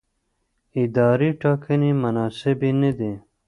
اداري 0.81 1.29
ټاکنې 1.41 1.91
مناسبې 2.03 2.71
نه 2.81 2.91
دي. 2.97 3.13